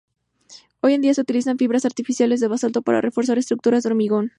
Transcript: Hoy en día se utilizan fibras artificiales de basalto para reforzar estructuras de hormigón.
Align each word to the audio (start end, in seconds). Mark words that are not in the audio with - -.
Hoy 0.81 0.95
en 0.95 1.01
día 1.01 1.13
se 1.13 1.21
utilizan 1.21 1.59
fibras 1.59 1.85
artificiales 1.85 2.39
de 2.39 2.47
basalto 2.47 2.81
para 2.81 3.01
reforzar 3.01 3.37
estructuras 3.37 3.83
de 3.83 3.89
hormigón. 3.89 4.29